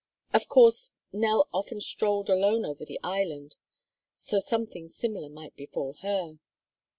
Of 0.33 0.47
course, 0.47 0.93
Nell 1.13 1.47
often 1.53 1.79
strolled 1.79 2.27
alone 2.27 2.65
over 2.65 2.83
the 2.83 2.99
island. 3.03 3.55
So 4.15 4.39
something 4.39 4.89
similar 4.89 5.29
might 5.29 5.55
befall 5.55 5.93
her. 6.01 6.39